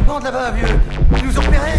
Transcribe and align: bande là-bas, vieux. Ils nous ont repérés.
bande 0.00 0.24
là-bas, 0.24 0.50
vieux. 0.52 0.66
Ils 1.18 1.26
nous 1.26 1.38
ont 1.38 1.42
repérés. 1.42 1.78